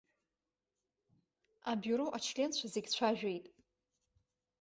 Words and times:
Абиуро 1.71 2.05
ачленцәа 2.17 2.67
зегьы 2.73 2.89
цәажәеит. 2.93 3.45